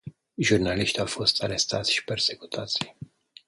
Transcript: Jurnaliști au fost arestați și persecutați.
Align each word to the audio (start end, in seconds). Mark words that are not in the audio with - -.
Jurnaliști 0.37 0.99
au 0.99 1.05
fost 1.05 1.43
arestați 1.43 1.91
și 1.93 2.03
persecutați. 2.03 2.95